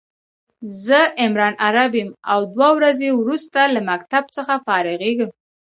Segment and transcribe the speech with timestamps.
[0.85, 5.29] زه عمران عرب يم او دوه ورځي وروسته له مکتب څخه فارغيږم